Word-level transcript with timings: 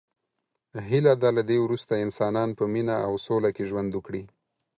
هیله 0.89 1.13
ده 1.21 1.29
له 1.37 1.43
دی 1.49 1.57
وروسته 1.61 1.93
انسانان 2.05 2.49
په 2.57 2.63
مینه 2.73 2.95
او 3.07 3.13
سوله 3.25 3.49
کې 3.55 3.63
ژوند 3.69 3.89
وکړي. 3.93 4.23